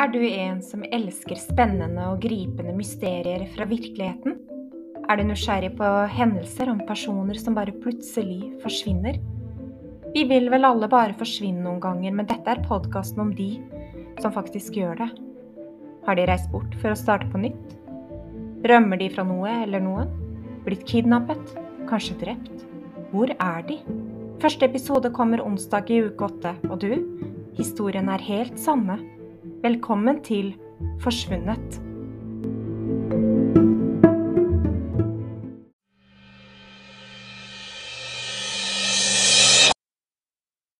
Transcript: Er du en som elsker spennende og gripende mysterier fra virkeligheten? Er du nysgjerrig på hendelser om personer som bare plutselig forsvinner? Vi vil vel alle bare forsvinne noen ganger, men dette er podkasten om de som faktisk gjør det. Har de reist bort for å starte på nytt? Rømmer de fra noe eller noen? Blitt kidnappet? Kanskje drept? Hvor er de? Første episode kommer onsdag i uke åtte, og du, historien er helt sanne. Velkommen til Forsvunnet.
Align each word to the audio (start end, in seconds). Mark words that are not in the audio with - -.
Er 0.00 0.08
du 0.08 0.22
en 0.24 0.62
som 0.64 0.80
elsker 0.96 1.36
spennende 1.36 2.06
og 2.08 2.22
gripende 2.22 2.72
mysterier 2.72 3.42
fra 3.52 3.66
virkeligheten? 3.68 4.38
Er 5.12 5.20
du 5.20 5.26
nysgjerrig 5.28 5.74
på 5.76 5.88
hendelser 6.08 6.70
om 6.72 6.80
personer 6.88 7.36
som 7.36 7.58
bare 7.58 7.74
plutselig 7.82 8.46
forsvinner? 8.62 9.18
Vi 10.14 10.22
vil 10.30 10.48
vel 10.54 10.64
alle 10.64 10.88
bare 10.88 11.12
forsvinne 11.20 11.66
noen 11.66 11.82
ganger, 11.84 12.16
men 12.16 12.30
dette 12.32 12.48
er 12.48 12.64
podkasten 12.64 13.26
om 13.26 13.34
de 13.36 13.50
som 14.24 14.32
faktisk 14.32 14.80
gjør 14.80 15.02
det. 15.02 15.10
Har 16.08 16.16
de 16.16 16.26
reist 16.32 16.48
bort 16.54 16.80
for 16.80 16.94
å 16.94 17.02
starte 17.02 17.28
på 17.28 17.44
nytt? 17.44 17.76
Rømmer 18.72 19.04
de 19.04 19.12
fra 19.12 19.28
noe 19.28 19.52
eller 19.66 19.84
noen? 19.84 20.16
Blitt 20.64 20.88
kidnappet? 20.88 21.56
Kanskje 21.92 22.16
drept? 22.24 22.68
Hvor 23.12 23.36
er 23.36 23.68
de? 23.68 23.82
Første 24.40 24.64
episode 24.64 25.12
kommer 25.12 25.44
onsdag 25.44 25.92
i 25.92 26.04
uke 26.08 26.32
åtte, 26.32 26.56
og 26.72 26.80
du, 26.80 26.94
historien 27.60 28.08
er 28.08 28.30
helt 28.32 28.56
sanne. 28.56 29.02
Velkommen 29.60 30.22
til 30.24 30.54
Forsvunnet. 31.02 31.89